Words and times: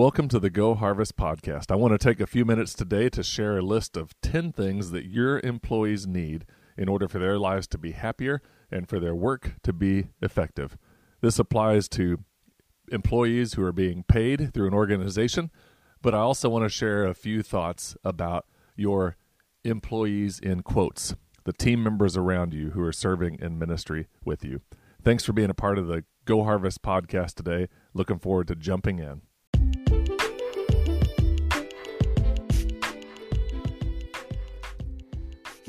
Welcome 0.00 0.28
to 0.28 0.38
the 0.38 0.48
Go 0.48 0.74
Harvest 0.74 1.18
podcast. 1.18 1.70
I 1.70 1.74
want 1.74 1.92
to 1.92 1.98
take 1.98 2.20
a 2.20 2.26
few 2.26 2.46
minutes 2.46 2.72
today 2.72 3.10
to 3.10 3.22
share 3.22 3.58
a 3.58 3.62
list 3.62 3.98
of 3.98 4.18
10 4.22 4.50
things 4.50 4.92
that 4.92 5.04
your 5.04 5.40
employees 5.40 6.06
need 6.06 6.46
in 6.78 6.88
order 6.88 7.06
for 7.06 7.18
their 7.18 7.38
lives 7.38 7.66
to 7.66 7.76
be 7.76 7.92
happier 7.92 8.40
and 8.70 8.88
for 8.88 8.98
their 8.98 9.14
work 9.14 9.56
to 9.62 9.74
be 9.74 10.08
effective. 10.22 10.78
This 11.20 11.38
applies 11.38 11.86
to 11.90 12.20
employees 12.90 13.52
who 13.52 13.62
are 13.62 13.74
being 13.74 14.02
paid 14.04 14.54
through 14.54 14.68
an 14.68 14.72
organization, 14.72 15.50
but 16.00 16.14
I 16.14 16.20
also 16.20 16.48
want 16.48 16.64
to 16.64 16.70
share 16.70 17.04
a 17.04 17.12
few 17.12 17.42
thoughts 17.42 17.94
about 18.02 18.46
your 18.76 19.18
employees 19.64 20.40
in 20.40 20.62
quotes, 20.62 21.14
the 21.44 21.52
team 21.52 21.82
members 21.82 22.16
around 22.16 22.54
you 22.54 22.70
who 22.70 22.80
are 22.82 22.90
serving 22.90 23.38
in 23.38 23.58
ministry 23.58 24.06
with 24.24 24.46
you. 24.46 24.62
Thanks 25.04 25.24
for 25.24 25.34
being 25.34 25.50
a 25.50 25.54
part 25.54 25.76
of 25.76 25.88
the 25.88 26.04
Go 26.24 26.42
Harvest 26.44 26.80
podcast 26.80 27.34
today. 27.34 27.68
Looking 27.92 28.18
forward 28.18 28.48
to 28.48 28.54
jumping 28.54 28.98
in. 28.98 29.20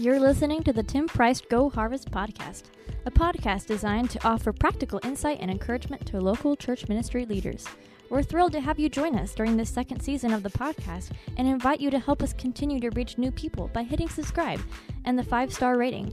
You're 0.02 0.20
listening 0.20 0.64
to 0.64 0.74
the 0.74 0.82
Tim 0.82 1.06
Price 1.06 1.42
Go 1.42 1.70
Harvest 1.70 2.10
podcast, 2.10 2.64
a 3.06 3.12
podcast 3.12 3.68
designed 3.68 4.10
to 4.10 4.28
offer 4.28 4.52
practical 4.52 5.00
insight 5.04 5.38
and 5.42 5.52
encouragement 5.52 6.08
to 6.08 6.20
local 6.20 6.56
church 6.56 6.90
ministry 6.90 7.24
leaders. 7.24 7.68
We're 8.10 8.24
thrilled 8.24 8.54
to 8.54 8.62
have 8.62 8.80
you 8.80 8.90
join 8.90 9.16
us 9.16 9.36
during 9.36 9.56
this 9.56 9.70
second 9.70 10.02
season 10.02 10.34
of 10.34 10.42
the 10.42 10.50
podcast 10.50 11.12
and 11.38 11.48
invite 11.48 11.80
you 11.80 11.92
to 11.92 12.00
help 12.00 12.24
us 12.24 12.34
continue 12.34 12.80
to 12.80 12.90
reach 12.90 13.20
new 13.20 13.30
people 13.30 13.70
by 13.74 13.84
hitting 13.84 14.10
subscribe 14.10 14.60
and 15.06 15.20
the 15.20 15.24
five 15.24 15.54
star 15.54 15.78
rating. 15.78 16.12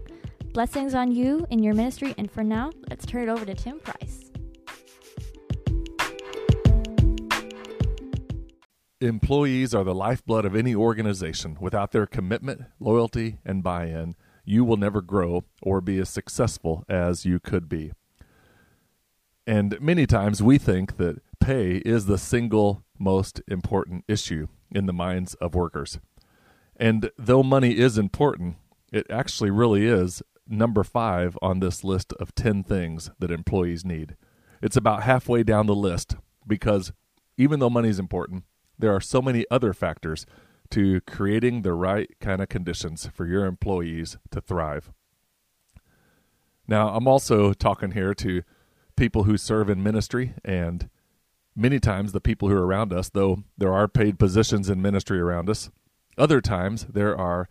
Blessings 0.52 0.94
on 0.94 1.10
you 1.10 1.46
in 1.48 1.62
your 1.62 1.72
ministry, 1.72 2.14
and 2.18 2.30
for 2.30 2.44
now, 2.44 2.70
let's 2.90 3.06
turn 3.06 3.26
it 3.26 3.32
over 3.32 3.46
to 3.46 3.54
Tim 3.54 3.80
Price. 3.80 4.27
Employees 9.00 9.76
are 9.76 9.84
the 9.84 9.94
lifeblood 9.94 10.44
of 10.44 10.56
any 10.56 10.74
organization. 10.74 11.56
Without 11.60 11.92
their 11.92 12.04
commitment, 12.04 12.62
loyalty, 12.80 13.38
and 13.44 13.62
buy 13.62 13.86
in, 13.86 14.16
you 14.44 14.64
will 14.64 14.76
never 14.76 15.00
grow 15.00 15.44
or 15.62 15.80
be 15.80 16.00
as 16.00 16.08
successful 16.08 16.84
as 16.88 17.24
you 17.24 17.38
could 17.38 17.68
be. 17.68 17.92
And 19.46 19.80
many 19.80 20.04
times 20.04 20.42
we 20.42 20.58
think 20.58 20.96
that 20.96 21.22
pay 21.38 21.76
is 21.76 22.06
the 22.06 22.18
single 22.18 22.82
most 22.98 23.40
important 23.46 24.04
issue 24.08 24.48
in 24.72 24.86
the 24.86 24.92
minds 24.92 25.34
of 25.34 25.54
workers. 25.54 26.00
And 26.74 27.12
though 27.16 27.44
money 27.44 27.78
is 27.78 27.98
important, 27.98 28.56
it 28.92 29.06
actually 29.08 29.50
really 29.50 29.86
is 29.86 30.22
number 30.48 30.82
five 30.82 31.38
on 31.40 31.60
this 31.60 31.84
list 31.84 32.12
of 32.14 32.34
10 32.34 32.64
things 32.64 33.12
that 33.20 33.30
employees 33.30 33.84
need. 33.84 34.16
It's 34.60 34.76
about 34.76 35.04
halfway 35.04 35.44
down 35.44 35.66
the 35.66 35.74
list 35.74 36.16
because 36.48 36.90
even 37.36 37.60
though 37.60 37.70
money 37.70 37.90
is 37.90 38.00
important, 38.00 38.42
there 38.78 38.94
are 38.94 39.00
so 39.00 39.20
many 39.20 39.44
other 39.50 39.72
factors 39.72 40.24
to 40.70 41.00
creating 41.02 41.62
the 41.62 41.72
right 41.72 42.10
kind 42.20 42.40
of 42.40 42.48
conditions 42.48 43.08
for 43.12 43.26
your 43.26 43.46
employees 43.46 44.18
to 44.30 44.40
thrive. 44.40 44.90
Now, 46.66 46.90
I'm 46.90 47.08
also 47.08 47.54
talking 47.54 47.92
here 47.92 48.12
to 48.14 48.42
people 48.96 49.24
who 49.24 49.38
serve 49.38 49.70
in 49.70 49.82
ministry, 49.82 50.34
and 50.44 50.90
many 51.56 51.80
times 51.80 52.12
the 52.12 52.20
people 52.20 52.48
who 52.48 52.56
are 52.56 52.66
around 52.66 52.92
us, 52.92 53.08
though 53.08 53.44
there 53.56 53.72
are 53.72 53.88
paid 53.88 54.18
positions 54.18 54.68
in 54.68 54.82
ministry 54.82 55.18
around 55.18 55.48
us, 55.48 55.70
other 56.18 56.40
times 56.40 56.86
there 56.90 57.16
are 57.16 57.48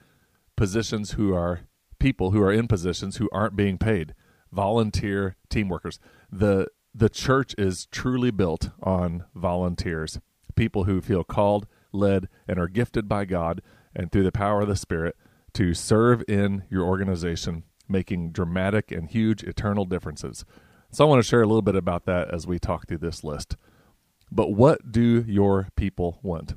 positions 0.55 1.11
who 1.11 1.33
are 1.33 1.61
people 1.99 2.31
who 2.31 2.41
are 2.41 2.51
in 2.51 2.67
positions 2.67 3.17
who 3.17 3.29
aren't 3.31 3.55
being 3.55 3.77
paid, 3.77 4.13
volunteer 4.51 5.35
team 5.49 5.69
workers. 5.69 5.99
The 6.31 6.67
the 6.93 7.09
church 7.09 7.53
is 7.59 7.85
truly 7.91 8.31
built 8.31 8.69
on 8.81 9.25
volunteers 9.35 10.19
people 10.57 10.83
who 10.83 10.99
feel 10.99 11.23
called, 11.23 11.67
led, 11.93 12.27
and 12.47 12.59
are 12.59 12.67
gifted 12.67 13.07
by 13.07 13.23
God 13.23 13.61
and 13.95 14.11
through 14.11 14.23
the 14.23 14.31
power 14.31 14.61
of 14.61 14.67
the 14.67 14.75
Spirit 14.75 15.15
to 15.53 15.73
serve 15.73 16.23
in 16.27 16.63
your 16.69 16.83
organization, 16.83 17.63
making 17.87 18.31
dramatic 18.31 18.91
and 18.91 19.09
huge 19.09 19.43
eternal 19.43 19.85
differences. 19.85 20.43
So 20.91 21.05
I 21.05 21.07
want 21.07 21.23
to 21.23 21.27
share 21.27 21.41
a 21.41 21.47
little 21.47 21.61
bit 21.61 21.75
about 21.75 22.05
that 22.05 22.33
as 22.33 22.45
we 22.45 22.59
talk 22.59 22.87
through 22.87 22.97
this 22.97 23.23
list. 23.23 23.55
But 24.31 24.51
what 24.51 24.91
do 24.91 25.23
your 25.27 25.69
people 25.75 26.19
want? 26.21 26.55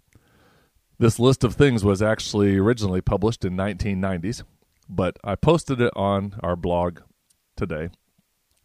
This 0.99 1.19
list 1.19 1.45
of 1.45 1.55
things 1.55 1.85
was 1.85 2.03
actually 2.03 2.59
originally 2.59 3.01
published 3.01 3.45
in 3.45 3.57
1990s, 3.57 4.43
but 4.89 5.17
I 5.25 5.35
posted 5.35 5.81
it 5.81 5.93
on 5.97 6.35
our 6.43 6.57
blog 6.57 7.01
today 7.57 7.91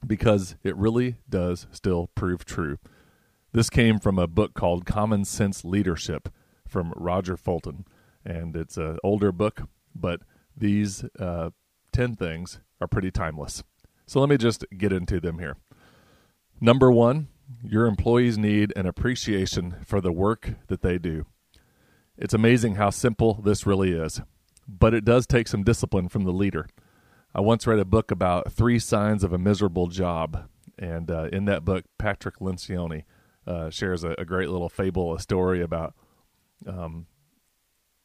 because 0.06 0.56
it 0.64 0.76
really 0.76 1.16
does 1.30 1.68
still 1.72 2.10
prove 2.16 2.44
true. 2.44 2.78
This 3.56 3.70
came 3.70 4.00
from 4.00 4.20
a 4.20 4.28
book 4.28 4.54
called 4.54 4.86
Common 4.86 5.24
Sense 5.24 5.64
Leadership 5.64 6.28
from 6.68 6.92
Roger 6.94 7.38
Fulton. 7.38 7.86
And 8.26 8.54
it's 8.54 8.76
an 8.76 8.98
older 9.02 9.32
book, 9.32 9.62
but 9.96 10.24
these 10.58 11.06
uh, 11.18 11.52
10 11.94 12.18
things 12.18 12.60
are 12.82 12.88
pretty 12.90 13.12
timeless. 13.12 13.64
So 14.08 14.20
let 14.20 14.28
me 14.28 14.36
just 14.36 14.66
get 14.78 14.92
into 14.92 15.22
them 15.22 15.40
here. 15.40 15.56
Number 16.60 16.92
one, 16.92 17.30
your 17.64 17.86
employees 17.86 18.38
need 18.38 18.74
an 18.76 18.88
appreciation 18.88 19.76
for 19.86 20.02
the 20.02 20.12
work 20.12 20.56
that 20.68 20.82
they 20.82 20.98
do. 20.98 21.26
It's 22.18 22.34
amazing 22.34 22.76
how 22.76 22.90
simple 22.90 23.36
this 23.36 23.66
really 23.66 23.94
is, 23.94 24.20
but 24.68 24.94
it 24.94 25.06
does 25.06 25.26
take 25.26 25.48
some 25.48 25.64
discipline 25.64 26.10
from 26.10 26.26
the 26.26 26.34
leader. 26.34 26.68
I 27.34 27.40
once 27.40 27.66
read 27.66 27.80
a 27.80 27.86
book 27.86 28.12
about 28.12 28.52
three 28.52 28.80
signs 28.80 29.24
of 29.24 29.32
a 29.32 29.38
miserable 29.38 29.88
job, 29.88 30.50
and 30.78 31.10
uh, 31.10 31.30
in 31.32 31.46
that 31.46 31.64
book, 31.64 31.86
Patrick 31.98 32.40
Lencioni 32.40 33.06
uh, 33.48 33.70
shares 33.70 34.04
a, 34.04 34.16
a, 34.18 34.26
great 34.26 34.50
little 34.50 34.70
fable, 34.70 35.14
a 35.14 35.20
story 35.20 35.62
about 35.62 35.94
um, 36.68 37.06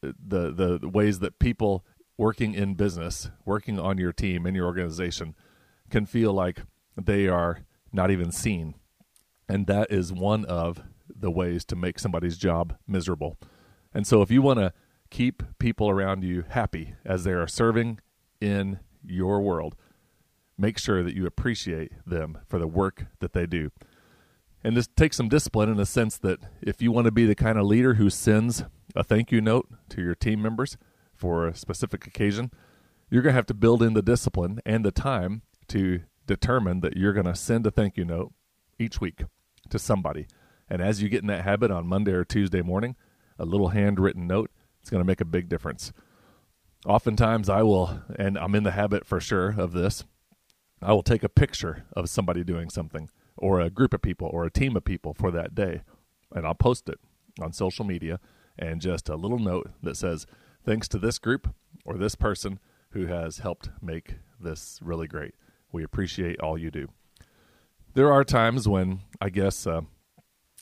the, 0.01 0.13
the, 0.51 0.79
the 0.79 0.89
ways 0.89 1.19
that 1.19 1.39
people 1.39 1.85
working 2.17 2.53
in 2.53 2.75
business, 2.75 3.31
working 3.45 3.79
on 3.79 3.97
your 3.97 4.13
team 4.13 4.45
in 4.45 4.53
your 4.53 4.65
organization, 4.65 5.35
can 5.89 6.05
feel 6.05 6.33
like 6.33 6.61
they 6.95 7.27
are 7.27 7.61
not 7.91 8.11
even 8.11 8.31
seen, 8.31 8.75
and 9.49 9.67
that 9.67 9.91
is 9.91 10.13
one 10.13 10.45
of 10.45 10.83
the 11.13 11.31
ways 11.31 11.65
to 11.65 11.75
make 11.75 11.99
somebody's 11.99 12.37
job 12.37 12.75
miserable. 12.87 13.37
And 13.93 14.07
so, 14.07 14.21
if 14.21 14.31
you 14.31 14.41
want 14.41 14.59
to 14.59 14.73
keep 15.09 15.43
people 15.59 15.89
around 15.89 16.23
you 16.23 16.45
happy 16.47 16.95
as 17.05 17.23
they 17.23 17.31
are 17.31 17.47
serving 17.47 17.99
in 18.39 18.79
your 19.03 19.41
world, 19.41 19.75
make 20.57 20.77
sure 20.77 21.03
that 21.03 21.15
you 21.15 21.25
appreciate 21.25 21.91
them 22.05 22.37
for 22.47 22.59
the 22.59 22.67
work 22.67 23.05
that 23.19 23.33
they 23.33 23.45
do. 23.45 23.71
And 24.63 24.77
this 24.77 24.87
takes 24.87 25.17
some 25.17 25.29
discipline 25.29 25.69
in 25.69 25.77
the 25.77 25.85
sense 25.85 26.17
that 26.19 26.39
if 26.61 26.81
you 26.81 26.91
want 26.91 27.05
to 27.05 27.11
be 27.11 27.25
the 27.25 27.35
kind 27.35 27.57
of 27.57 27.65
leader 27.65 27.95
who 27.95 28.09
sends 28.09 28.63
a 28.95 29.03
thank 29.03 29.31
you 29.31 29.41
note 29.41 29.67
to 29.89 30.01
your 30.01 30.15
team 30.15 30.41
members 30.41 30.77
for 31.15 31.47
a 31.47 31.55
specific 31.55 32.05
occasion, 32.05 32.51
you're 33.09 33.23
going 33.23 33.33
to 33.33 33.37
have 33.37 33.47
to 33.47 33.53
build 33.53 33.81
in 33.81 33.93
the 33.93 34.01
discipline 34.01 34.59
and 34.65 34.85
the 34.85 34.91
time 34.91 35.41
to 35.69 36.01
determine 36.27 36.81
that 36.81 36.95
you're 36.95 37.13
going 37.13 37.25
to 37.25 37.35
send 37.35 37.65
a 37.65 37.71
thank 37.71 37.97
you 37.97 38.05
note 38.05 38.33
each 38.77 39.01
week 39.01 39.23
to 39.69 39.79
somebody. 39.79 40.27
And 40.69 40.81
as 40.81 41.01
you 41.01 41.09
get 41.09 41.21
in 41.21 41.27
that 41.27 41.43
habit 41.43 41.71
on 41.71 41.87
Monday 41.87 42.11
or 42.11 42.23
Tuesday 42.23 42.61
morning, 42.61 42.95
a 43.39 43.45
little 43.45 43.69
handwritten 43.69 44.27
note, 44.27 44.51
it's 44.79 44.89
going 44.89 45.01
to 45.01 45.07
make 45.07 45.21
a 45.21 45.25
big 45.25 45.49
difference. 45.49 45.91
Oftentimes, 46.85 47.49
I 47.49 47.63
will, 47.63 48.01
and 48.17 48.37
I'm 48.37 48.55
in 48.55 48.63
the 48.63 48.71
habit 48.71 49.05
for 49.05 49.19
sure 49.19 49.49
of 49.57 49.73
this, 49.73 50.03
I 50.81 50.93
will 50.93 51.03
take 51.03 51.23
a 51.23 51.29
picture 51.29 51.85
of 51.93 52.09
somebody 52.09 52.43
doing 52.43 52.69
something 52.69 53.09
or 53.41 53.59
a 53.59 53.69
group 53.69 53.93
of 53.93 54.01
people 54.01 54.29
or 54.31 54.45
a 54.45 54.51
team 54.51 54.77
of 54.77 54.85
people 54.85 55.13
for 55.13 55.31
that 55.31 55.53
day. 55.53 55.81
And 56.33 56.45
I'll 56.45 56.55
post 56.55 56.87
it 56.87 56.99
on 57.41 57.51
social 57.51 57.83
media 57.83 58.19
and 58.57 58.79
just 58.79 59.09
a 59.09 59.15
little 59.15 59.39
note 59.39 59.71
that 59.81 59.97
says, 59.97 60.27
thanks 60.63 60.87
to 60.89 60.99
this 60.99 61.17
group 61.17 61.53
or 61.83 61.97
this 61.97 62.15
person 62.15 62.59
who 62.91 63.07
has 63.07 63.39
helped 63.39 63.69
make 63.81 64.15
this 64.39 64.79
really 64.81 65.07
great. 65.07 65.33
We 65.71 65.83
appreciate 65.83 66.39
all 66.39 66.57
you 66.57 66.69
do. 66.69 66.89
There 67.93 68.13
are 68.13 68.23
times 68.23 68.67
when 68.67 68.99
I 69.19 69.29
guess 69.29 69.65
uh, 69.65 69.81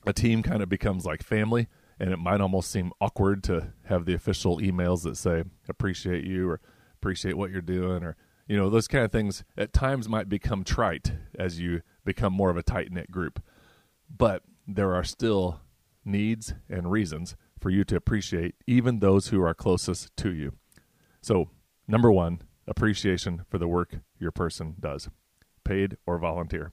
a 0.05 0.13
team 0.13 0.41
kind 0.41 0.63
of 0.63 0.69
becomes 0.69 1.05
like 1.05 1.21
family, 1.21 1.67
and 1.99 2.11
it 2.11 2.17
might 2.17 2.41
almost 2.41 2.71
seem 2.71 2.91
awkward 3.01 3.43
to 3.43 3.73
have 3.85 4.05
the 4.05 4.13
official 4.13 4.59
emails 4.59 5.03
that 5.03 5.17
say, 5.17 5.43
appreciate 5.67 6.23
you 6.23 6.49
or 6.49 6.61
appreciate 6.93 7.37
what 7.37 7.51
you're 7.51 7.61
doing 7.61 8.03
or 8.03 8.15
you 8.47 8.57
know 8.57 8.69
those 8.69 8.87
kind 8.87 9.05
of 9.05 9.11
things 9.11 9.45
at 9.57 9.71
times 9.71 10.09
might 10.09 10.27
become 10.27 10.65
trite 10.65 11.13
as 11.37 11.61
you 11.61 11.81
become 12.09 12.33
more 12.33 12.49
of 12.49 12.57
a 12.57 12.63
tight 12.63 12.91
knit 12.91 13.11
group. 13.11 13.39
But 14.09 14.41
there 14.67 14.95
are 14.95 15.03
still 15.03 15.61
needs 16.03 16.55
and 16.67 16.91
reasons 16.91 17.35
for 17.59 17.69
you 17.69 17.83
to 17.83 17.95
appreciate 17.95 18.55
even 18.65 18.97
those 18.97 19.27
who 19.27 19.43
are 19.43 19.53
closest 19.53 20.09
to 20.17 20.33
you. 20.33 20.53
So, 21.21 21.51
number 21.87 22.11
one, 22.11 22.41
appreciation 22.67 23.43
for 23.47 23.59
the 23.59 23.67
work 23.67 23.97
your 24.17 24.31
person 24.31 24.75
does, 24.79 25.07
paid 25.63 25.97
or 26.07 26.17
volunteer. 26.17 26.71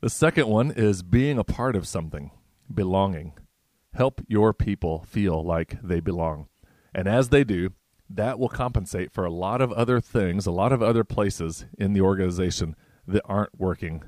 The 0.00 0.08
second 0.08 0.46
one 0.48 0.70
is 0.70 1.02
being 1.02 1.38
a 1.38 1.44
part 1.44 1.76
of 1.76 1.86
something, 1.86 2.30
belonging. 2.72 3.34
Help 3.92 4.22
your 4.26 4.54
people 4.54 5.04
feel 5.06 5.44
like 5.44 5.82
they 5.82 6.00
belong. 6.00 6.48
And 6.94 7.06
as 7.06 7.28
they 7.28 7.44
do, 7.44 7.72
that 8.08 8.38
will 8.38 8.48
compensate 8.48 9.12
for 9.12 9.26
a 9.26 9.30
lot 9.30 9.60
of 9.60 9.70
other 9.72 10.00
things, 10.00 10.46
a 10.46 10.50
lot 10.50 10.72
of 10.72 10.82
other 10.82 11.04
places 11.04 11.66
in 11.76 11.92
the 11.92 12.00
organization 12.00 12.74
that 13.08 13.22
aren't 13.24 13.58
working 13.58 14.04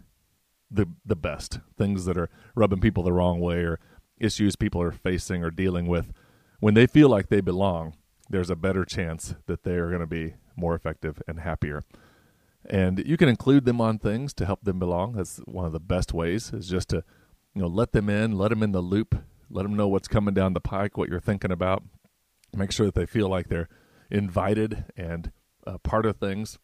the 0.70 0.86
the 1.04 1.16
best. 1.16 1.58
Things 1.76 2.04
that 2.04 2.16
are 2.16 2.30
rubbing 2.54 2.80
people 2.80 3.02
the 3.02 3.12
wrong 3.12 3.40
way 3.40 3.64
or 3.64 3.80
issues 4.18 4.54
people 4.54 4.80
are 4.80 4.92
facing 4.92 5.42
or 5.42 5.50
dealing 5.50 5.86
with, 5.86 6.12
when 6.60 6.74
they 6.74 6.86
feel 6.86 7.08
like 7.08 7.28
they 7.28 7.40
belong, 7.40 7.96
there's 8.28 8.50
a 8.50 8.56
better 8.56 8.84
chance 8.84 9.34
that 9.46 9.64
they 9.64 9.72
are 9.72 9.88
going 9.88 10.00
to 10.00 10.06
be 10.06 10.34
more 10.56 10.74
effective 10.74 11.20
and 11.26 11.40
happier. 11.40 11.82
And 12.68 13.02
you 13.06 13.16
can 13.16 13.28
include 13.28 13.64
them 13.64 13.80
on 13.80 13.98
things 13.98 14.34
to 14.34 14.46
help 14.46 14.62
them 14.62 14.78
belong. 14.78 15.14
That's 15.14 15.38
one 15.46 15.64
of 15.64 15.72
the 15.72 15.80
best 15.80 16.12
ways 16.12 16.52
is 16.52 16.68
just 16.68 16.90
to, 16.90 17.02
you 17.54 17.62
know, 17.62 17.68
let 17.68 17.92
them 17.92 18.10
in, 18.10 18.32
let 18.32 18.48
them 18.50 18.62
in 18.62 18.72
the 18.72 18.82
loop, 18.82 19.16
let 19.48 19.62
them 19.62 19.74
know 19.74 19.88
what's 19.88 20.08
coming 20.08 20.34
down 20.34 20.52
the 20.52 20.60
pike, 20.60 20.98
what 20.98 21.08
you're 21.08 21.20
thinking 21.20 21.50
about. 21.50 21.82
Make 22.54 22.70
sure 22.70 22.86
that 22.86 22.94
they 22.94 23.06
feel 23.06 23.28
like 23.28 23.48
they're 23.48 23.68
invited 24.10 24.84
and 24.96 25.32
uh, 25.66 25.78
part 25.78 26.04
of 26.04 26.16
things. 26.18 26.58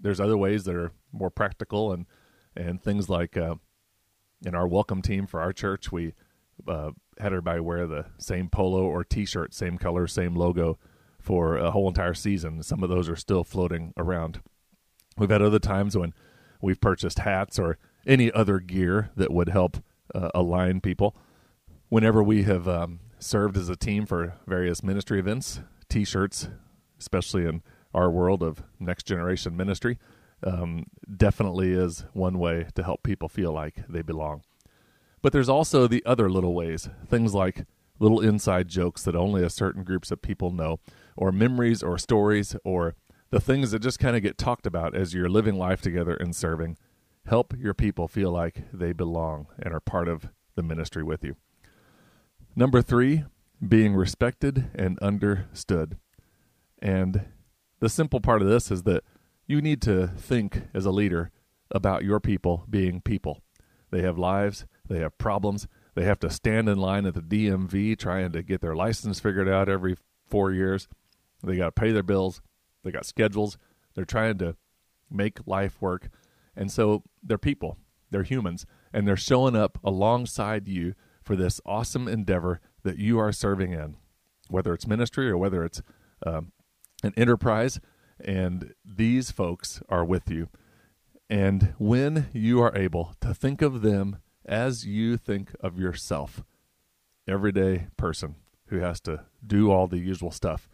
There's 0.00 0.20
other 0.20 0.36
ways 0.36 0.64
that 0.64 0.74
are 0.74 0.92
more 1.12 1.30
practical 1.30 1.92
and 1.92 2.06
and 2.56 2.82
things 2.82 3.08
like 3.08 3.36
uh, 3.36 3.56
in 4.44 4.54
our 4.54 4.66
welcome 4.66 5.02
team 5.02 5.26
for 5.26 5.40
our 5.40 5.52
church, 5.52 5.92
we 5.92 6.14
uh, 6.66 6.90
had 7.18 7.28
everybody 7.32 7.60
wear 7.60 7.86
the 7.86 8.06
same 8.18 8.48
polo 8.48 8.82
or 8.82 9.04
T-shirt, 9.04 9.54
same 9.54 9.78
color, 9.78 10.06
same 10.06 10.34
logo 10.34 10.78
for 11.20 11.56
a 11.56 11.70
whole 11.70 11.88
entire 11.88 12.14
season. 12.14 12.62
Some 12.62 12.82
of 12.82 12.88
those 12.88 13.08
are 13.08 13.16
still 13.16 13.44
floating 13.44 13.92
around. 13.96 14.40
We've 15.18 15.30
had 15.30 15.42
other 15.42 15.58
times 15.58 15.96
when 15.96 16.14
we've 16.60 16.80
purchased 16.80 17.20
hats 17.20 17.58
or 17.58 17.78
any 18.06 18.32
other 18.32 18.58
gear 18.58 19.10
that 19.16 19.32
would 19.32 19.50
help 19.50 19.78
uh, 20.14 20.30
align 20.34 20.80
people. 20.80 21.16
Whenever 21.88 22.22
we 22.22 22.44
have 22.44 22.66
um, 22.66 23.00
served 23.18 23.56
as 23.56 23.68
a 23.68 23.76
team 23.76 24.06
for 24.06 24.34
various 24.46 24.82
ministry 24.82 25.18
events, 25.18 25.60
T-shirts, 25.88 26.48
especially 26.98 27.46
in 27.46 27.62
our 27.94 28.10
world 28.10 28.42
of 28.42 28.62
next 28.78 29.04
generation 29.04 29.56
ministry, 29.56 29.98
um, 30.42 30.84
definitely 31.16 31.72
is 31.72 32.04
one 32.12 32.38
way 32.38 32.66
to 32.74 32.82
help 32.82 33.02
people 33.02 33.28
feel 33.28 33.52
like 33.52 33.76
they 33.88 34.02
belong. 34.02 34.42
But 35.22 35.32
there's 35.32 35.48
also 35.48 35.86
the 35.86 36.04
other 36.06 36.30
little 36.30 36.54
ways, 36.54 36.88
things 37.06 37.34
like 37.34 37.66
little 37.98 38.20
inside 38.20 38.68
jokes 38.68 39.02
that 39.04 39.14
only 39.14 39.44
a 39.44 39.50
certain 39.50 39.84
groups 39.84 40.10
of 40.10 40.22
people 40.22 40.50
know, 40.50 40.80
or 41.16 41.30
memories 41.30 41.82
or 41.82 41.98
stories, 41.98 42.56
or 42.64 42.94
the 43.30 43.40
things 43.40 43.70
that 43.70 43.80
just 43.80 43.98
kind 43.98 44.16
of 44.16 44.22
get 44.22 44.38
talked 44.38 44.66
about 44.66 44.96
as 44.96 45.12
you're 45.12 45.28
living 45.28 45.56
life 45.56 45.82
together 45.82 46.14
and 46.14 46.34
serving. 46.34 46.76
Help 47.26 47.54
your 47.58 47.74
people 47.74 48.08
feel 48.08 48.30
like 48.30 48.64
they 48.72 48.92
belong 48.92 49.46
and 49.58 49.74
are 49.74 49.80
part 49.80 50.08
of 50.08 50.30
the 50.56 50.62
ministry 50.62 51.02
with 51.02 51.22
you. 51.22 51.36
Number 52.56 52.80
three, 52.80 53.24
being 53.66 53.94
respected 53.94 54.70
and 54.74 54.98
understood. 55.00 55.98
And 56.80 57.26
the 57.80 57.88
simple 57.88 58.20
part 58.20 58.42
of 58.42 58.48
this 58.48 58.70
is 58.70 58.84
that 58.84 59.02
you 59.46 59.60
need 59.60 59.82
to 59.82 60.06
think 60.06 60.62
as 60.72 60.86
a 60.86 60.90
leader 60.90 61.30
about 61.70 62.04
your 62.04 62.20
people 62.20 62.64
being 62.68 63.00
people. 63.00 63.40
They 63.90 64.02
have 64.02 64.18
lives, 64.18 64.66
they 64.88 65.00
have 65.00 65.18
problems, 65.18 65.66
they 65.94 66.04
have 66.04 66.20
to 66.20 66.30
stand 66.30 66.68
in 66.68 66.78
line 66.78 67.06
at 67.06 67.14
the 67.14 67.20
DMV 67.20 67.98
trying 67.98 68.32
to 68.32 68.42
get 68.42 68.60
their 68.60 68.76
license 68.76 69.18
figured 69.18 69.48
out 69.48 69.68
every 69.68 69.96
four 70.28 70.52
years. 70.52 70.88
They 71.42 71.56
got 71.56 71.74
to 71.74 71.80
pay 71.80 71.90
their 71.90 72.02
bills, 72.02 72.40
they 72.84 72.90
got 72.90 73.06
schedules, 73.06 73.58
they're 73.94 74.04
trying 74.04 74.38
to 74.38 74.56
make 75.10 75.46
life 75.46 75.80
work. 75.80 76.08
And 76.54 76.70
so 76.70 77.02
they're 77.22 77.38
people, 77.38 77.78
they're 78.10 78.22
humans, 78.22 78.66
and 78.92 79.06
they're 79.06 79.16
showing 79.16 79.56
up 79.56 79.78
alongside 79.82 80.68
you 80.68 80.94
for 81.22 81.34
this 81.34 81.60
awesome 81.64 82.06
endeavor 82.06 82.60
that 82.82 82.98
you 82.98 83.18
are 83.18 83.32
serving 83.32 83.72
in, 83.72 83.96
whether 84.48 84.72
it's 84.74 84.86
ministry 84.86 85.28
or 85.28 85.36
whether 85.36 85.64
it's 85.64 85.82
um, 86.26 86.52
an 87.02 87.12
enterprise 87.16 87.80
and 88.24 88.74
these 88.84 89.30
folks 89.30 89.82
are 89.88 90.04
with 90.04 90.30
you. 90.30 90.48
And 91.28 91.74
when 91.78 92.28
you 92.32 92.60
are 92.60 92.76
able 92.76 93.14
to 93.20 93.32
think 93.32 93.62
of 93.62 93.82
them 93.82 94.18
as 94.44 94.84
you 94.84 95.16
think 95.16 95.54
of 95.60 95.78
yourself, 95.78 96.42
everyday 97.28 97.86
person 97.96 98.34
who 98.66 98.78
has 98.78 99.00
to 99.02 99.24
do 99.46 99.70
all 99.70 99.86
the 99.86 99.98
usual 99.98 100.30
stuff, 100.30 100.68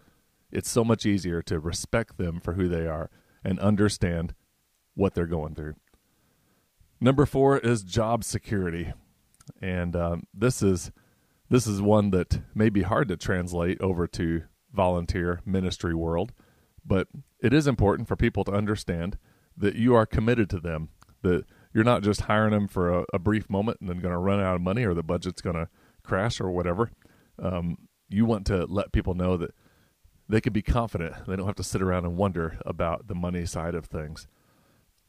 it's 0.51 0.71
so 0.71 0.85
much 0.85 1.05
easier 1.05 1.43
to 1.43 1.59
respect 1.61 2.17
them 2.17 2.41
for 2.41 2.55
who 2.55 2.69
they 2.69 2.87
are 2.87 3.11
and 3.45 3.59
understand 3.61 4.35
what 4.95 5.15
they're 5.15 5.27
going 5.27 5.55
through. 5.55 5.75
Number 7.01 7.27
four 7.27 7.59
is 7.59 7.83
job 7.83 8.25
security, 8.25 8.93
and 9.61 9.95
um, 9.95 10.23
this 10.33 10.63
is 10.63 10.91
this 11.51 11.67
is 11.67 11.81
one 11.83 12.11
that 12.11 12.41
may 12.55 12.71
be 12.71 12.83
hard 12.83 13.09
to 13.09 13.17
translate 13.17 13.81
over 13.81 14.07
to 14.09 14.45
volunteer 14.77 15.41
ministry 15.45 15.95
world 15.95 16.33
but 16.87 17.09
it 17.41 17.53
is 17.53 17.67
important 17.67 18.09
for 18.09 18.17
people 18.17 18.45
to 18.45 18.53
understand 18.53 19.19
that 19.57 19.75
you 19.75 19.95
are 19.95 20.07
committed 20.07 20.49
to 20.51 20.61
them, 20.61 20.91
that 21.23 21.45
you're 21.75 21.85
not 21.85 22.03
just 22.03 22.23
hiring 22.23 22.53
them 22.53 22.69
for 22.69 23.01
a, 23.01 23.05
a 23.13 23.19
brief 23.19 23.51
moment 23.51 23.79
and 23.81 23.89
then 23.91 23.99
going 23.99 24.13
to 24.13 24.19
run 24.19 24.41
out 24.41 24.55
of 24.55 24.63
money 24.63 24.85
or 24.85 24.95
the 24.95 25.03
budget's 25.03 25.43
going 25.43 25.57
to 25.57 25.69
crash 26.03 26.41
or 26.41 26.51
whatever. 26.51 26.91
Um, 27.43 27.77
you 28.09 28.25
want 28.25 28.47
to 28.47 28.65
let 28.67 28.93
people 28.93 29.15
know 29.15 29.37
that 29.37 29.51
they 30.29 30.41
can 30.41 30.53
be 30.53 30.63
confident. 30.63 31.15
They 31.27 31.37
don't 31.37 31.47
have 31.47 31.57
to 31.57 31.65
sit 31.65 31.83
around 31.83 32.05
and 32.05 32.17
wonder 32.17 32.59
about 32.65 33.09
the 33.09 33.15
money 33.15 33.45
side 33.47 33.75
of 33.75 33.87
things. 33.87 34.27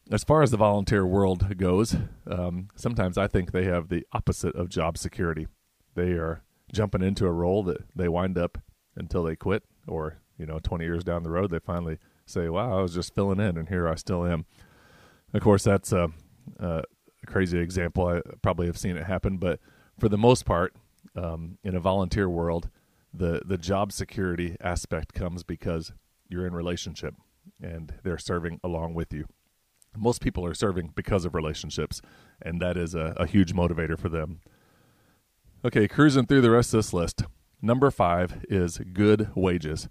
As 0.10 0.24
far 0.24 0.42
as 0.42 0.52
the 0.52 0.58
volunteer 0.58 1.06
world 1.06 1.58
goes, 1.58 1.96
um, 2.25 2.69
sometimes 2.75 3.18
I 3.18 3.28
think 3.28 3.52
they 3.52 3.66
have 3.66 3.90
the 3.90 4.06
opposite 4.14 4.56
of 4.56 4.69
job 4.69 4.98
security. 4.98 5.48
They 5.96 6.12
are 6.12 6.44
jumping 6.74 7.02
into 7.02 7.25
a 7.25 7.31
role 7.31 7.64
that 7.64 7.84
they 7.96 8.08
wind 8.08 8.38
up 8.38 8.58
until 8.98 9.24
they 9.24 9.36
quit 9.36 9.64
or 9.88 10.18
you 10.38 10.46
know, 10.46 10.60
20 10.60 10.86
years 10.86 11.04
down 11.04 11.24
the 11.24 11.30
road, 11.30 11.50
they 11.50 11.60
finally 11.60 11.98
say, 12.26 12.50
wow, 12.50 12.78
I 12.78 12.82
was 12.82 12.94
just 12.94 13.16
filling 13.16 13.40
in 13.40 13.58
and 13.58 13.70
here 13.70 13.88
I 13.88 13.96
still 13.96 14.26
am. 14.26 14.46
Of 15.34 15.42
course, 15.42 15.64
that's 15.64 15.92
a, 15.92 16.10
a 16.60 16.84
crazy 17.26 17.58
example. 17.60 18.08
I 18.08 18.22
probably 18.42 18.68
have 18.68 18.78
seen 18.78 18.98
it 18.98 19.06
happen, 19.06 19.38
but 19.38 19.60
for 20.00 20.10
the 20.10 20.18
most 20.18 20.46
part, 20.46 20.76
um, 21.16 21.58
in 21.64 21.76
a 21.76 21.80
volunteer 21.80 22.30
world, 22.30 22.70
the, 23.14 23.42
the 23.46 23.58
job 23.58 23.92
security 23.92 24.56
aspect 24.62 25.14
comes 25.14 25.44
because 25.44 25.92
you're 26.30 26.46
in 26.46 26.54
relationship 26.54 27.16
and 27.62 27.96
they're 28.04 28.18
serving 28.18 28.60
along 28.64 28.94
with 28.94 29.14
you. 29.14 29.26
Most 29.96 30.22
people 30.22 30.46
are 30.46 30.54
serving 30.54 30.92
because 30.96 31.26
of 31.26 31.34
relationships, 31.34 32.02
and 32.40 32.62
that 32.62 32.78
is 32.78 32.94
a, 32.94 33.16
a 33.18 33.26
huge 33.26 33.54
motivator 33.54 33.98
for 33.98 34.10
them. 34.10 34.42
Okay, 35.66 35.88
cruising 35.88 36.28
through 36.28 36.42
the 36.42 36.52
rest 36.52 36.72
of 36.74 36.80
this 36.80 36.94
list. 36.94 37.24
Number 37.62 37.89
five 37.89 38.45
is 38.50 38.77
good 38.94 39.30
wages. 39.36 39.88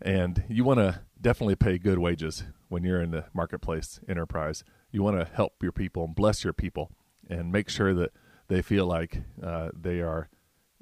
And 0.00 0.44
you 0.48 0.64
want 0.64 0.78
to 0.78 1.00
definitely 1.20 1.56
pay 1.56 1.78
good 1.78 1.98
wages 1.98 2.44
when 2.68 2.84
you're 2.84 3.02
in 3.02 3.10
the 3.10 3.24
marketplace 3.34 4.00
enterprise. 4.08 4.64
You 4.90 5.02
want 5.02 5.18
to 5.18 5.32
help 5.32 5.62
your 5.62 5.72
people 5.72 6.04
and 6.04 6.14
bless 6.14 6.44
your 6.44 6.52
people 6.52 6.90
and 7.28 7.52
make 7.52 7.68
sure 7.68 7.92
that 7.94 8.12
they 8.48 8.62
feel 8.62 8.86
like 8.86 9.22
uh, 9.42 9.70
they 9.78 10.00
are 10.00 10.28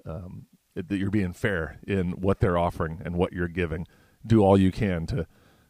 um, 0.05 0.47
that 0.75 0.99
you're 0.99 1.11
being 1.11 1.33
fair 1.33 1.81
in 1.87 2.13
what 2.21 2.39
they're 2.39 2.59
offering 2.59 3.01
and 3.05 3.17
what 3.17 3.33
you're 3.33 3.49
giving. 3.49 3.87
Do 4.25 4.43
all 4.43 4.59
you 4.59 4.71
can 4.71 5.07
to 5.07 5.27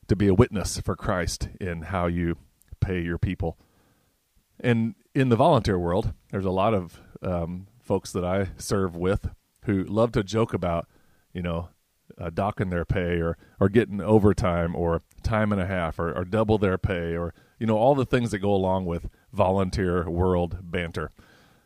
to 0.09 0.17
be 0.17 0.29
a 0.29 0.35
witness 0.35 0.79
for 0.81 0.95
Christ 0.95 1.49
in 1.61 1.83
how 1.83 2.07
you 2.07 2.37
pay 2.81 3.01
your 3.01 3.19
people. 3.19 3.59
And 4.61 4.95
in 5.15 5.31
the 5.31 5.37
volunteer 5.37 5.79
world, 5.79 6.13
there's 6.31 6.45
a 6.45 6.51
lot 6.51 6.75
of 6.75 7.01
um, 7.23 7.67
folks 7.81 8.13
that 8.13 8.25
I 8.25 8.51
serve 8.57 8.95
with 8.95 9.31
who 9.67 9.85
love 9.85 10.13
to 10.13 10.25
joke 10.25 10.55
about, 10.55 10.89
you 11.33 11.43
know, 11.43 11.69
uh, 12.19 12.31
docking 12.31 12.71
their 12.71 12.85
pay 12.85 13.21
or 13.21 13.37
or 13.61 13.69
getting 13.69 14.01
overtime 14.01 14.75
or 14.75 15.03
time 15.23 15.53
and 15.53 15.61
a 15.61 15.67
half 15.67 15.99
or, 15.99 16.17
or 16.17 16.25
double 16.25 16.57
their 16.57 16.79
pay 16.79 17.17
or 17.17 17.35
you 17.59 17.67
know 17.67 17.77
all 17.77 17.95
the 17.95 18.07
things 18.07 18.31
that 18.31 18.39
go 18.39 18.55
along 18.55 18.87
with 18.87 19.09
volunteer 19.33 20.09
world 20.09 20.59
banter. 20.63 21.11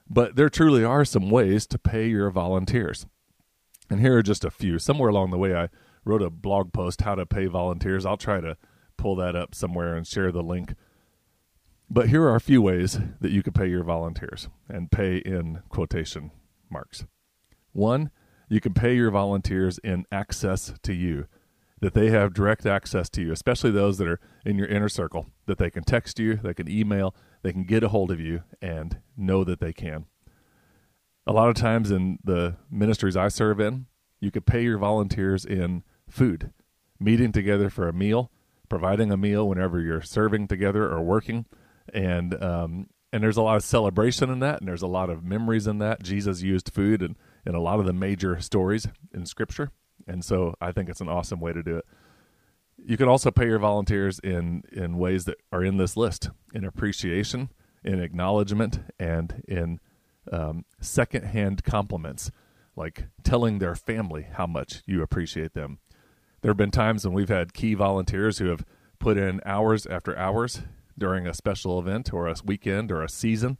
But 0.08 0.34
there 0.34 0.48
truly 0.48 0.82
are 0.82 1.04
some 1.04 1.30
ways 1.30 1.66
to 1.68 1.78
pay 1.78 2.08
your 2.08 2.30
volunteers. 2.30 3.06
And 3.88 4.00
here 4.00 4.18
are 4.18 4.22
just 4.22 4.44
a 4.44 4.50
few. 4.50 4.78
Somewhere 4.78 5.10
along 5.10 5.30
the 5.30 5.38
way 5.38 5.54
I 5.54 5.68
wrote 6.04 6.22
a 6.22 6.30
blog 6.30 6.72
post 6.72 7.02
how 7.02 7.14
to 7.14 7.26
pay 7.26 7.46
volunteers. 7.46 8.04
I'll 8.04 8.16
try 8.16 8.40
to 8.40 8.56
pull 8.96 9.14
that 9.16 9.36
up 9.36 9.54
somewhere 9.54 9.94
and 9.94 10.06
share 10.06 10.32
the 10.32 10.42
link. 10.42 10.74
But 11.88 12.08
here 12.08 12.24
are 12.24 12.36
a 12.36 12.40
few 12.40 12.62
ways 12.62 12.98
that 13.20 13.30
you 13.30 13.42
could 13.42 13.54
pay 13.54 13.68
your 13.68 13.84
volunteers 13.84 14.48
and 14.68 14.90
pay 14.90 15.18
in 15.18 15.62
quotation 15.68 16.32
marks. 16.68 17.04
One, 17.72 18.10
you 18.48 18.60
can 18.60 18.74
pay 18.74 18.94
your 18.94 19.10
volunteers 19.10 19.78
in 19.78 20.04
access 20.10 20.74
to 20.82 20.92
you, 20.92 21.26
that 21.80 21.94
they 21.94 22.10
have 22.10 22.34
direct 22.34 22.66
access 22.66 23.08
to 23.10 23.22
you, 23.22 23.32
especially 23.32 23.70
those 23.70 23.98
that 23.98 24.08
are 24.08 24.20
in 24.44 24.58
your 24.58 24.66
inner 24.66 24.88
circle, 24.88 25.26
that 25.46 25.58
they 25.58 25.70
can 25.70 25.84
text 25.84 26.18
you, 26.18 26.36
they 26.36 26.54
can 26.54 26.68
email, 26.68 27.14
they 27.42 27.52
can 27.52 27.64
get 27.64 27.82
a 27.82 27.88
hold 27.88 28.10
of 28.10 28.20
you 28.20 28.42
and 28.60 28.98
know 29.16 29.44
that 29.44 29.60
they 29.60 29.72
can. 29.72 30.06
A 31.26 31.32
lot 31.32 31.48
of 31.48 31.54
times 31.54 31.90
in 31.90 32.18
the 32.24 32.56
ministries 32.70 33.16
I 33.16 33.28
serve 33.28 33.60
in, 33.60 33.86
you 34.20 34.30
could 34.30 34.46
pay 34.46 34.62
your 34.62 34.78
volunteers 34.78 35.44
in 35.44 35.84
food, 36.08 36.52
meeting 36.98 37.32
together 37.32 37.70
for 37.70 37.88
a 37.88 37.92
meal, 37.92 38.30
providing 38.68 39.10
a 39.10 39.16
meal 39.16 39.48
whenever 39.48 39.80
you're 39.80 40.02
serving 40.02 40.48
together 40.48 40.84
or 40.90 41.00
working, 41.00 41.46
and 41.92 42.40
um, 42.42 42.88
and 43.12 43.22
there's 43.22 43.36
a 43.36 43.42
lot 43.42 43.56
of 43.56 43.64
celebration 43.64 44.30
in 44.30 44.40
that, 44.40 44.60
and 44.60 44.68
there's 44.68 44.82
a 44.82 44.86
lot 44.86 45.10
of 45.10 45.24
memories 45.24 45.66
in 45.66 45.78
that. 45.78 46.02
Jesus 46.02 46.42
used 46.42 46.72
food 46.72 47.02
and 47.02 47.16
in 47.46 47.54
a 47.54 47.60
lot 47.60 47.80
of 47.80 47.86
the 47.86 47.92
major 47.92 48.40
stories 48.40 48.86
in 49.12 49.26
Scripture. 49.26 49.70
And 50.06 50.24
so 50.24 50.54
I 50.60 50.72
think 50.72 50.88
it's 50.88 51.00
an 51.00 51.08
awesome 51.08 51.40
way 51.40 51.52
to 51.52 51.62
do 51.62 51.76
it. 51.76 51.84
You 52.76 52.96
can 52.96 53.08
also 53.08 53.30
pay 53.30 53.46
your 53.46 53.58
volunteers 53.58 54.18
in, 54.20 54.62
in 54.72 54.96
ways 54.96 55.26
that 55.26 55.36
are 55.52 55.64
in 55.64 55.76
this 55.76 55.96
list 55.96 56.30
in 56.54 56.64
appreciation, 56.64 57.50
in 57.84 58.00
acknowledgement, 58.00 58.80
and 58.98 59.42
in 59.46 59.80
um, 60.32 60.64
secondhand 60.80 61.62
compliments, 61.62 62.30
like 62.76 63.06
telling 63.22 63.58
their 63.58 63.74
family 63.74 64.26
how 64.32 64.46
much 64.46 64.82
you 64.86 65.02
appreciate 65.02 65.52
them. 65.52 65.78
There 66.40 66.50
have 66.50 66.56
been 66.56 66.70
times 66.70 67.04
when 67.04 67.14
we've 67.14 67.28
had 67.28 67.52
key 67.52 67.74
volunteers 67.74 68.38
who 68.38 68.46
have 68.46 68.64
put 68.98 69.18
in 69.18 69.40
hours 69.44 69.86
after 69.86 70.16
hours 70.16 70.62
during 70.96 71.26
a 71.26 71.34
special 71.34 71.78
event 71.78 72.12
or 72.12 72.28
a 72.28 72.34
weekend 72.44 72.90
or 72.90 73.02
a 73.02 73.08
season, 73.08 73.58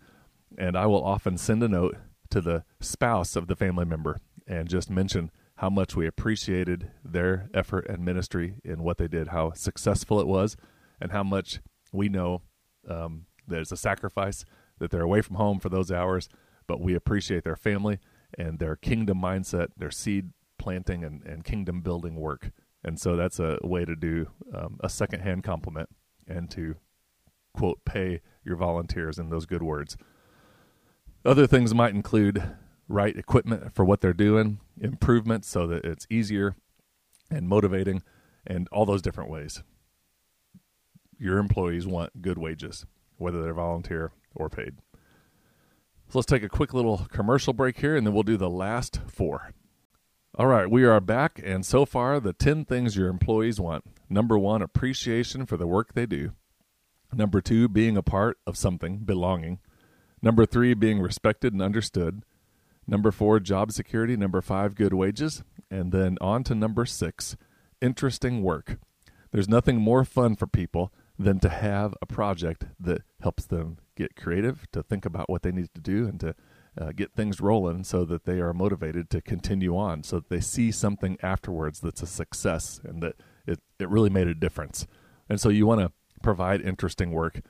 and 0.56 0.76
I 0.76 0.86
will 0.86 1.04
often 1.04 1.36
send 1.36 1.62
a 1.62 1.68
note 1.68 1.96
to 2.30 2.40
the 2.40 2.64
spouse 2.80 3.36
of 3.36 3.46
the 3.46 3.56
family 3.56 3.84
member 3.84 4.18
and 4.46 4.68
just 4.68 4.90
mention 4.90 5.30
how 5.56 5.68
much 5.68 5.94
we 5.94 6.06
appreciated 6.06 6.90
their 7.04 7.50
effort 7.52 7.86
and 7.88 8.04
ministry 8.04 8.54
in 8.64 8.82
what 8.82 8.98
they 8.98 9.08
did, 9.08 9.28
how 9.28 9.52
successful 9.52 10.20
it 10.20 10.26
was, 10.26 10.56
and 11.00 11.12
how 11.12 11.22
much 11.22 11.60
we 11.92 12.08
know 12.08 12.42
um, 12.88 13.26
it's 13.48 13.72
a 13.72 13.76
sacrifice 13.76 14.44
that 14.78 14.90
they're 14.90 15.02
away 15.02 15.20
from 15.20 15.36
home 15.36 15.60
for 15.60 15.68
those 15.68 15.92
hours, 15.92 16.28
but 16.66 16.80
we 16.80 16.94
appreciate 16.94 17.44
their 17.44 17.56
family 17.56 17.98
and 18.38 18.58
their 18.58 18.76
kingdom 18.76 19.20
mindset, 19.20 19.68
their 19.76 19.90
seed 19.90 20.30
planting 20.58 21.04
and, 21.04 21.22
and 21.24 21.44
kingdom 21.44 21.80
building 21.80 22.16
work. 22.16 22.50
And 22.82 22.98
so 22.98 23.16
that's 23.16 23.38
a 23.38 23.58
way 23.62 23.84
to 23.84 23.94
do 23.94 24.28
um, 24.54 24.78
a 24.80 24.88
secondhand 24.88 25.44
compliment 25.44 25.88
and 26.26 26.50
to 26.52 26.76
quote 27.52 27.84
pay 27.84 28.20
your 28.44 28.56
volunteers 28.56 29.18
in 29.18 29.28
those 29.28 29.46
good 29.46 29.62
words. 29.62 29.96
Other 31.24 31.46
things 31.46 31.74
might 31.74 31.94
include 31.94 32.42
right 32.88 33.16
equipment 33.16 33.74
for 33.74 33.84
what 33.84 34.00
they're 34.00 34.12
doing, 34.12 34.58
improvements 34.80 35.48
so 35.48 35.66
that 35.66 35.84
it's 35.84 36.06
easier 36.08 36.56
and 37.30 37.46
motivating, 37.46 38.02
and 38.46 38.68
all 38.72 38.86
those 38.86 39.02
different 39.02 39.30
ways. 39.30 39.62
Your 41.18 41.38
employees 41.38 41.86
want 41.86 42.22
good 42.22 42.38
wages, 42.38 42.86
whether 43.18 43.42
they're 43.42 43.54
volunteer 43.54 44.12
or 44.34 44.48
paid. 44.48 44.76
So 46.08 46.18
let's 46.18 46.26
take 46.26 46.42
a 46.42 46.48
quick 46.48 46.74
little 46.74 47.06
commercial 47.10 47.52
break 47.52 47.78
here, 47.78 47.94
and 47.94 48.06
then 48.06 48.14
we'll 48.14 48.22
do 48.22 48.36
the 48.38 48.50
last 48.50 49.00
four. 49.06 49.52
All 50.36 50.46
right, 50.46 50.70
we 50.70 50.84
are 50.84 51.00
back, 51.00 51.40
and 51.44 51.64
so 51.66 51.84
far, 51.84 52.18
the 52.18 52.32
10 52.32 52.64
things 52.64 52.96
your 52.96 53.08
employees 53.08 53.60
want. 53.60 53.84
Number 54.08 54.38
one, 54.38 54.62
appreciation 54.62 55.44
for 55.44 55.56
the 55.56 55.66
work 55.66 55.92
they 55.92 56.06
do. 56.06 56.32
Number 57.12 57.40
two, 57.40 57.68
being 57.68 57.96
a 57.96 58.02
part 58.02 58.38
of 58.46 58.56
something, 58.56 58.98
belonging. 58.98 59.58
Number 60.22 60.46
three, 60.46 60.74
being 60.74 61.00
respected 61.00 61.52
and 61.52 61.62
understood. 61.62 62.22
Number 62.86 63.10
four, 63.10 63.40
job 63.40 63.72
security. 63.72 64.16
Number 64.16 64.40
five, 64.40 64.74
good 64.74 64.94
wages. 64.94 65.42
And 65.70 65.92
then 65.92 66.18
on 66.20 66.44
to 66.44 66.54
number 66.54 66.84
six, 66.84 67.36
interesting 67.80 68.42
work. 68.42 68.78
There's 69.32 69.48
nothing 69.48 69.76
more 69.76 70.04
fun 70.04 70.36
for 70.36 70.46
people 70.46 70.92
than 71.18 71.38
to 71.40 71.48
have 71.48 71.94
a 72.02 72.06
project 72.06 72.64
that 72.80 73.02
helps 73.20 73.46
them 73.46 73.78
get 73.94 74.16
creative, 74.16 74.66
to 74.72 74.82
think 74.82 75.04
about 75.04 75.28
what 75.28 75.42
they 75.42 75.52
need 75.52 75.68
to 75.74 75.80
do, 75.80 76.06
and 76.06 76.18
to 76.20 76.34
uh, 76.80 76.92
get 76.92 77.12
things 77.12 77.40
rolling 77.40 77.84
so 77.84 78.04
that 78.04 78.24
they 78.24 78.40
are 78.40 78.54
motivated 78.54 79.10
to 79.10 79.20
continue 79.20 79.76
on, 79.76 80.02
so 80.02 80.16
that 80.16 80.30
they 80.30 80.40
see 80.40 80.70
something 80.72 81.18
afterwards 81.22 81.80
that's 81.80 82.02
a 82.02 82.06
success 82.06 82.80
and 82.84 83.02
that 83.02 83.16
it, 83.46 83.60
it 83.78 83.88
really 83.88 84.10
made 84.10 84.28
a 84.28 84.34
difference. 84.34 84.86
And 85.28 85.40
so 85.40 85.48
you 85.48 85.66
want 85.66 85.80
to 85.80 85.92
provide 86.22 86.60
interesting 86.60 87.12
work, 87.12 87.40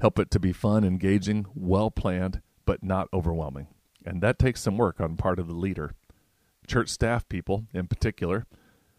help 0.00 0.18
it 0.18 0.30
to 0.30 0.40
be 0.40 0.52
fun, 0.52 0.84
engaging, 0.84 1.46
well 1.54 1.90
planned, 1.90 2.40
but 2.64 2.82
not 2.82 3.08
overwhelming. 3.12 3.68
And 4.04 4.22
that 4.22 4.38
takes 4.38 4.60
some 4.60 4.78
work 4.78 5.00
on 5.00 5.16
part 5.16 5.38
of 5.38 5.46
the 5.46 5.54
leader. 5.54 5.92
Church 6.66 6.88
staff 6.88 7.28
people, 7.28 7.66
in 7.74 7.86
particular, 7.86 8.46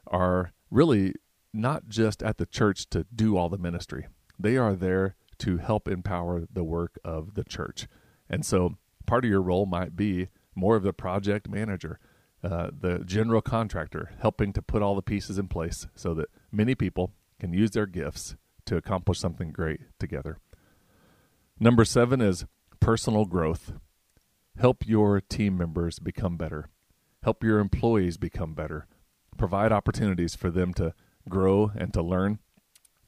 are 0.08 0.52
really 0.70 1.14
not 1.54 1.88
just 1.90 2.22
at 2.24 2.38
the 2.38 2.46
church 2.46 2.90
to 2.90 3.06
do 3.14 3.38
all 3.38 3.50
the 3.50 3.58
ministry, 3.58 4.08
they 4.40 4.58
are 4.58 4.76
there 4.76 5.16
to 5.38 5.58
help 5.58 5.88
empower 5.88 6.44
the 6.52 6.64
work 6.64 6.98
of 7.04 7.34
the 7.34 7.44
church. 7.44 7.88
And 8.30 8.46
so 8.46 8.78
part 9.06 9.26
of 9.26 9.32
your 9.32 9.42
role 9.42 9.66
might 9.66 9.96
be 9.96 10.30
more 10.56 10.76
of 10.76 10.84
the 10.84 10.94
project 10.94 11.50
manager, 11.50 12.00
uh, 12.44 12.70
the 12.78 13.00
general 13.06 13.42
contractor, 13.42 14.12
helping 14.20 14.54
to 14.54 14.62
put 14.62 14.82
all 14.82 14.96
the 14.96 15.02
pieces 15.02 15.38
in 15.38 15.48
place 15.48 15.88
so 15.96 16.14
that 16.14 16.30
many 16.52 16.76
people 16.76 17.12
can 17.40 17.54
use 17.54 17.72
their 17.72 17.88
gifts 17.88 18.36
to 18.66 18.78
accomplish 18.78 19.20
something 19.20 19.52
great 19.52 19.82
together. 20.00 20.38
Number 21.64 21.86
seven 21.86 22.22
is 22.22 22.46
personal 22.80 23.26
growth. 23.26 23.74
Help 24.58 24.84
your 24.88 25.22
team 25.22 25.60
members 25.60 26.00
become 26.00 26.36
better. 26.36 26.70
Help 27.22 27.44
your 27.44 27.60
employees 27.60 28.18
become 28.18 28.56
better. 28.56 28.88
Provide 29.38 29.72
opportunities 29.72 30.34
for 30.34 30.50
them 30.50 30.74
to 30.74 30.96
grow 31.30 31.72
and 31.76 31.94
to 31.94 32.02
learn, 32.02 32.40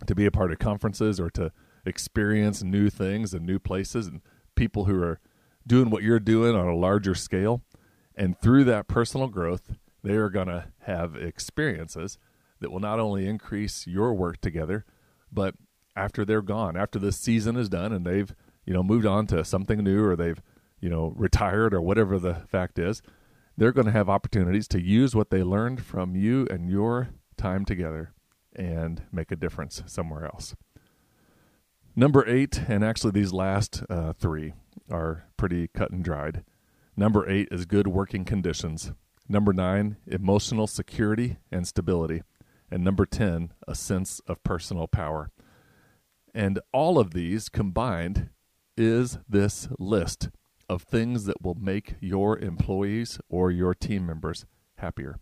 to 0.05 0.13
be 0.13 0.27
a 0.27 0.31
part 0.31 0.51
of 0.51 0.59
conferences 0.59 1.19
or 1.19 1.31
to 1.31 1.51
experience 1.83 2.61
new 2.61 2.91
things 2.91 3.33
and 3.33 3.43
new 3.43 3.57
places 3.57 4.05
and 4.05 4.21
people 4.53 4.85
who 4.85 5.01
are 5.01 5.19
doing 5.65 5.89
what 5.89 6.03
you're 6.03 6.19
doing 6.19 6.55
on 6.55 6.67
a 6.67 6.75
larger 6.75 7.15
scale. 7.15 7.63
And 8.15 8.39
through 8.39 8.65
that 8.65 8.87
personal 8.87 9.29
growth, 9.29 9.77
they 10.03 10.13
are 10.13 10.29
going 10.29 10.49
to 10.49 10.65
have 10.81 11.15
experiences 11.15 12.19
that 12.59 12.71
will 12.71 12.79
not 12.79 12.99
only 12.99 13.25
increase 13.25 13.87
your 13.87 14.13
work 14.13 14.41
together, 14.41 14.85
but 15.31 15.55
after 15.95 16.25
they're 16.25 16.41
gone, 16.41 16.75
after 16.75 16.99
this 16.99 17.17
season 17.17 17.55
is 17.55 17.69
done 17.69 17.91
and 17.91 18.05
they've, 18.05 18.33
you 18.65 18.73
know, 18.73 18.83
moved 18.83 19.05
on 19.05 19.27
to 19.27 19.43
something 19.43 19.83
new 19.83 20.03
or 20.03 20.15
they've, 20.15 20.41
you 20.79 20.89
know, 20.89 21.13
retired 21.15 21.73
or 21.73 21.81
whatever 21.81 22.19
the 22.19 22.35
fact 22.47 22.79
is, 22.79 23.01
they're 23.57 23.71
going 23.71 23.85
to 23.85 23.91
have 23.91 24.09
opportunities 24.09 24.67
to 24.69 24.81
use 24.81 25.15
what 25.15 25.29
they 25.29 25.43
learned 25.43 25.83
from 25.83 26.15
you 26.15 26.47
and 26.49 26.69
your 26.69 27.09
time 27.37 27.65
together 27.65 28.13
and 28.55 29.03
make 29.11 29.31
a 29.31 29.35
difference 29.35 29.83
somewhere 29.85 30.25
else. 30.25 30.55
Number 31.95 32.27
eight, 32.27 32.61
and 32.67 32.83
actually 32.83 33.11
these 33.11 33.33
last 33.33 33.83
uh, 33.89 34.13
three 34.13 34.53
are 34.89 35.25
pretty 35.37 35.67
cut 35.67 35.91
and 35.91 36.03
dried. 36.03 36.43
Number 36.97 37.29
eight 37.29 37.49
is 37.51 37.65
good 37.65 37.87
working 37.87 38.25
conditions. 38.25 38.91
Number 39.29 39.53
nine, 39.53 39.97
emotional 40.07 40.67
security 40.67 41.37
and 41.51 41.67
stability. 41.67 42.23
And 42.69 42.83
number 42.83 43.05
10, 43.05 43.53
a 43.67 43.75
sense 43.75 44.19
of 44.27 44.43
personal 44.43 44.87
power. 44.87 45.29
And 46.33 46.59
all 46.71 46.97
of 46.97 47.13
these 47.13 47.47
combined 47.47 48.29
is 48.77 49.17
this 49.27 49.67
list 49.79 50.29
of 50.69 50.83
things 50.83 51.25
that 51.25 51.41
will 51.41 51.55
make 51.55 51.95
your 51.99 52.39
employees 52.39 53.19
or 53.29 53.51
your 53.51 53.73
team 53.73 54.05
members 54.05 54.45
happier. 54.77 55.19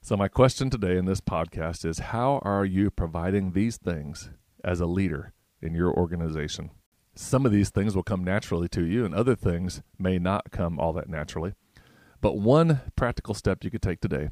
So, 0.00 0.16
my 0.16 0.28
question 0.28 0.70
today 0.70 0.96
in 0.96 1.04
this 1.04 1.20
podcast 1.20 1.84
is 1.84 1.98
How 1.98 2.40
are 2.42 2.64
you 2.64 2.90
providing 2.90 3.52
these 3.52 3.76
things 3.76 4.30
as 4.64 4.80
a 4.80 4.86
leader 4.86 5.32
in 5.60 5.74
your 5.74 5.92
organization? 5.92 6.70
Some 7.14 7.44
of 7.44 7.52
these 7.52 7.70
things 7.70 7.94
will 7.94 8.02
come 8.02 8.24
naturally 8.24 8.68
to 8.70 8.84
you, 8.84 9.04
and 9.04 9.14
other 9.14 9.36
things 9.36 9.82
may 9.98 10.18
not 10.18 10.50
come 10.50 10.78
all 10.78 10.92
that 10.94 11.08
naturally. 11.08 11.52
But 12.20 12.38
one 12.38 12.80
practical 12.96 13.34
step 13.34 13.64
you 13.64 13.70
could 13.70 13.82
take 13.82 14.00
today 14.00 14.30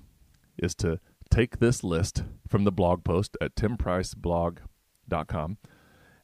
is 0.59 0.75
to 0.77 0.99
take 1.31 1.59
this 1.59 1.85
list 1.85 2.25
from 2.49 2.65
the 2.65 2.73
blog 2.73 3.05
post 3.05 3.37
at 3.41 3.55
timpriceblog.com 3.55 5.59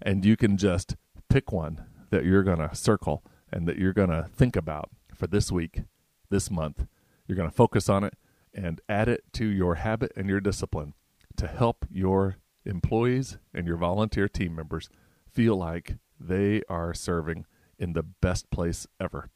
and 0.03 0.25
you 0.25 0.37
can 0.37 0.57
just 0.57 0.97
pick 1.29 1.53
one 1.53 1.85
that 2.11 2.25
you're 2.25 2.43
going 2.43 2.59
to 2.59 2.75
circle 2.75 3.23
and 3.53 3.67
that 3.69 3.79
you're 3.79 3.93
going 3.93 4.11
to 4.11 4.29
think 4.35 4.57
about 4.57 4.91
for 5.15 5.27
this 5.27 5.51
week, 5.51 5.83
this 6.31 6.51
month. 6.51 6.87
You're 7.27 7.37
going 7.37 7.51
to 7.51 7.55
focus 7.55 7.89
on 7.89 8.05
it 8.05 8.15
and 8.55 8.81
add 8.89 9.09
it 9.09 9.25
to 9.35 9.47
your 9.47 9.77
habit 9.77 10.13
and 10.17 10.29
your 10.29 10.41
discipline 10.41 10.95
to 11.37 11.47
help 11.47 11.87
your 11.91 12.37
employees 12.65 13.39
and 13.55 13.67
your 13.67 13.77
volunteer 13.77 14.29
team 14.29 14.55
members 14.55 14.89
feel 15.33 15.57
like 15.57 15.97
they 16.19 16.63
are 16.69 16.95
serving 16.95 17.45
in 17.79 17.93
the 17.93 18.03
best 18.03 18.51
place 18.51 18.87
ever. 18.99 19.31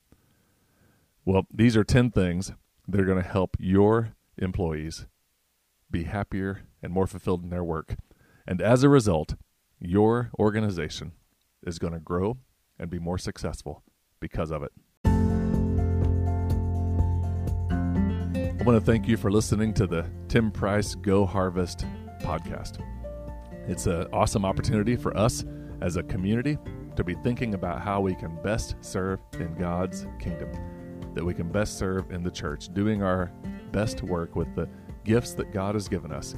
Well, 1.25 1.47
these 1.53 1.77
are 1.77 1.85
10 1.85 2.11
things 2.11 2.53
that 2.89 3.01
are 3.01 3.05
going 3.05 3.23
to 3.23 3.29
help 3.29 3.57
your 3.59 4.15
employees 4.39 5.07
be 5.91 6.05
happier 6.05 6.63
and 6.83 6.93
more 6.93 7.07
fulfilled 7.07 7.43
in 7.43 7.51
their 7.51 7.65
work. 7.65 7.97
And 8.47 8.63
as 8.63 8.83
a 8.83 8.89
result, 8.89 9.35
your 9.79 10.31
organization 10.39 11.13
is 11.63 11.79
going 11.79 11.93
to 11.93 12.01
grow 12.01 12.39
and 12.81 12.91
be 12.91 12.99
more 12.99 13.19
successful 13.19 13.85
because 14.21 14.51
of 14.51 14.65
it. 14.65 14.73
I 18.61 18.63
want 18.65 18.79
to 18.79 18.85
thank 18.85 19.07
you 19.07 19.17
for 19.17 19.31
listening 19.31 19.73
to 19.75 19.87
the 19.87 20.05
Tim 20.29 20.51
Price 20.51 20.95
Go 20.95 21.25
Harvest 21.25 21.87
podcast. 22.21 22.85
It's 23.69 23.87
an 23.87 24.07
awesome 24.13 24.45
opportunity 24.45 24.97
for 24.97 25.17
us 25.17 25.45
as 25.81 25.97
a 25.97 26.03
community 26.03 26.59
to 26.97 27.05
be 27.05 27.15
thinking 27.23 27.55
about 27.55 27.81
how 27.81 28.01
we 28.01 28.15
can 28.15 28.37
best 28.43 28.75
serve 28.81 29.21
in 29.35 29.55
God's 29.55 30.07
kingdom, 30.19 30.51
that 31.15 31.25
we 31.25 31.33
can 31.33 31.49
best 31.51 31.79
serve 31.79 32.11
in 32.11 32.23
the 32.23 32.31
church, 32.31 32.73
doing 32.75 33.03
our 33.03 33.33
best 33.73 34.03
work 34.03 34.37
with 34.37 34.55
the 34.55 34.69
gifts 35.05 35.33
that 35.35 35.53
God 35.53 35.75
has 35.75 35.89
given 35.89 36.13
us. 36.13 36.35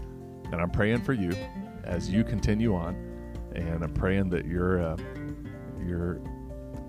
And 0.52 0.56
I'm 0.56 0.70
praying 0.70 1.02
for 1.02 1.12
you 1.12 1.32
as 1.84 2.10
you 2.10 2.22
continue 2.22 2.74
on, 2.74 2.94
and 3.54 3.82
I'm 3.82 3.94
praying 3.94 4.30
that 4.30 4.44
your 4.46 4.80
uh, 4.80 4.96
your 5.84 6.20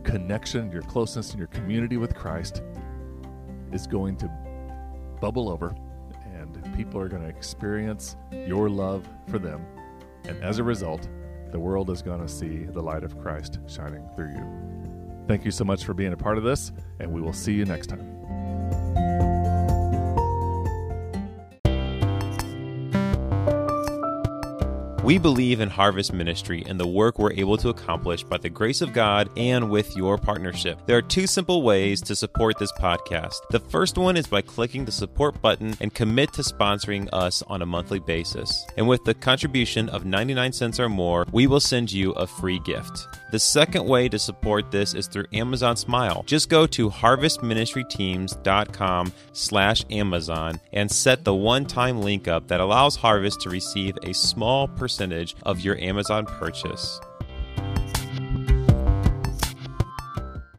connection, 0.03 0.71
your 0.71 0.81
closeness, 0.83 1.31
and 1.31 1.39
your 1.39 1.47
community 1.47 1.97
with 1.97 2.15
Christ 2.15 2.61
is 3.71 3.87
going 3.87 4.17
to 4.17 4.29
bubble 5.19 5.49
over, 5.49 5.75
and 6.25 6.75
people 6.75 6.99
are 6.99 7.07
going 7.07 7.23
to 7.23 7.29
experience 7.29 8.15
your 8.31 8.69
love 8.69 9.07
for 9.27 9.39
them, 9.39 9.65
and 10.25 10.41
as 10.43 10.59
a 10.59 10.63
result, 10.63 11.07
the 11.51 11.59
world 11.59 11.89
is 11.89 12.01
going 12.01 12.19
to 12.19 12.27
see 12.27 12.63
the 12.63 12.81
light 12.81 13.03
of 13.03 13.19
Christ 13.19 13.59
shining 13.67 14.07
through 14.15 14.31
you. 14.31 15.25
Thank 15.27 15.45
you 15.45 15.51
so 15.51 15.63
much 15.63 15.85
for 15.85 15.93
being 15.93 16.13
a 16.13 16.17
part 16.17 16.37
of 16.37 16.43
this, 16.43 16.71
and 16.99 17.11
we 17.11 17.21
will 17.21 17.33
see 17.33 17.53
you 17.53 17.65
next 17.65 17.87
time. 17.87 18.22
We 25.03 25.17
believe 25.17 25.59
in 25.59 25.69
Harvest 25.69 26.13
Ministry 26.13 26.63
and 26.65 26.79
the 26.79 26.87
work 26.87 27.19
we're 27.19 27.33
able 27.33 27.57
to 27.57 27.67
accomplish 27.67 28.23
by 28.23 28.37
the 28.37 28.47
grace 28.47 28.79
of 28.79 28.93
God 28.93 29.29
and 29.35 29.69
with 29.69 29.97
your 29.97 30.17
partnership. 30.17 30.79
There 30.85 30.95
are 30.95 31.01
two 31.01 31.27
simple 31.27 31.61
ways 31.61 31.99
to 32.03 32.15
support 32.15 32.57
this 32.57 32.71
podcast. 32.71 33.35
The 33.49 33.59
first 33.59 33.97
one 33.97 34.15
is 34.15 34.27
by 34.27 34.41
clicking 34.41 34.85
the 34.85 34.93
support 34.93 35.41
button 35.41 35.75
and 35.81 35.93
commit 35.93 36.31
to 36.33 36.41
sponsoring 36.41 37.09
us 37.11 37.43
on 37.47 37.61
a 37.61 37.65
monthly 37.65 37.99
basis. 37.99 38.65
And 38.77 38.87
with 38.87 39.03
the 39.03 39.13
contribution 39.13 39.89
of 39.89 40.05
99 40.05 40.53
cents 40.53 40.79
or 40.79 40.87
more, 40.87 41.25
we 41.33 41.47
will 41.47 41.59
send 41.59 41.91
you 41.91 42.13
a 42.13 42.25
free 42.25 42.59
gift. 42.59 43.05
The 43.33 43.39
second 43.39 43.85
way 43.85 44.07
to 44.07 44.17
support 44.19 44.71
this 44.71 44.93
is 44.93 45.07
through 45.07 45.25
Amazon 45.33 45.75
Smile. 45.75 46.23
Just 46.27 46.49
go 46.49 46.67
to 46.67 46.89
harvestministryteams.com 46.89 49.13
slash 49.33 49.83
Amazon 49.89 50.61
and 50.71 50.91
set 50.91 51.25
the 51.25 51.33
one-time 51.33 51.99
link 51.99 52.27
up 52.27 52.47
that 52.47 52.61
allows 52.61 52.95
Harvest 52.95 53.41
to 53.41 53.49
receive 53.49 53.97
a 54.03 54.13
small 54.13 54.67
percentage 54.93 55.35
of 55.43 55.59
your 55.61 55.75
Amazon 55.79 56.23
purchase. 56.23 56.99